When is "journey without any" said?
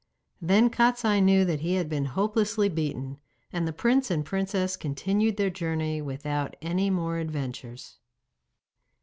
5.51-6.89